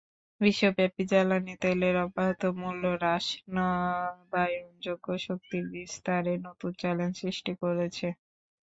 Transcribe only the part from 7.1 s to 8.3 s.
সৃষ্টি করেছে।